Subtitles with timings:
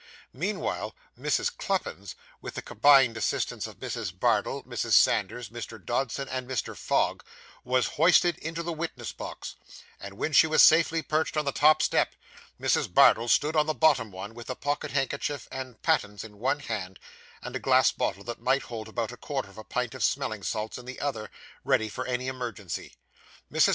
[0.33, 1.55] Meanwhile Mrs.
[1.55, 4.11] Cluppins, with the combined assistance of Mrs.
[4.19, 4.93] Bardell, Mrs.
[4.93, 5.77] Sanders, Mr.
[5.77, 6.75] Dodson, and Mr.
[6.75, 7.23] Fogg,
[7.63, 9.55] was hoisted into the witness box;
[9.99, 12.15] and when she was safely perched on the top step,
[12.59, 12.91] Mrs.
[12.91, 16.97] Bardell stood on the bottom one, with the pocket handkerchief and pattens in one hand,
[17.43, 20.41] and a glass bottle that might hold about a quarter of a pint of smelling
[20.41, 21.29] salts in the other,
[21.63, 22.95] ready for any emergency.
[23.53, 23.69] Mrs.